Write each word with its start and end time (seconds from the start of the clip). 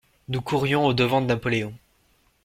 Nous 0.29 0.41
courions 0.41 0.83
au-devant 0.87 1.21
de 1.21 1.27
Napoléon. 1.27 1.75